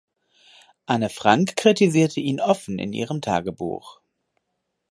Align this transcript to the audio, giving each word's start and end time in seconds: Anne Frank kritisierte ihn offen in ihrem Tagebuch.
Anne 0.87 1.11
Frank 1.11 1.55
kritisierte 1.55 2.21
ihn 2.21 2.39
offen 2.39 2.79
in 2.79 2.91
ihrem 2.91 3.21
Tagebuch. 3.21 4.01